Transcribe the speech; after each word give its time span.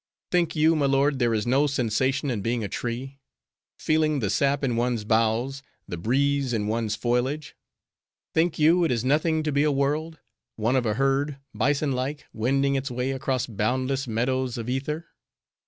Think 0.31 0.55
you, 0.55 0.75
my 0.75 0.87
lord, 0.87 1.19
there 1.19 1.31
is 1.31 1.45
no 1.45 1.67
sensation 1.67 2.31
in 2.31 2.41
being 2.41 2.63
a 2.63 2.67
tree? 2.67 3.19
feeling 3.77 4.17
the 4.17 4.31
sap 4.31 4.63
in 4.63 4.75
one's 4.75 5.03
boughs, 5.03 5.61
the 5.87 5.95
breeze 5.95 6.53
in 6.53 6.65
one's 6.65 6.95
foliage? 6.95 7.55
think 8.33 8.57
you 8.57 8.83
it 8.83 8.89
is 8.89 9.05
nothing 9.05 9.43
to 9.43 9.51
be 9.51 9.61
a 9.61 9.71
world? 9.71 10.17
one 10.55 10.75
of 10.75 10.87
a 10.87 10.95
herd, 10.95 11.37
bison 11.53 11.91
like, 11.91 12.25
wending 12.33 12.73
its 12.73 12.89
way 12.89 13.11
across 13.11 13.45
boundless 13.45 14.07
meadows 14.07 14.57
of 14.57 14.67
ether? 14.67 15.05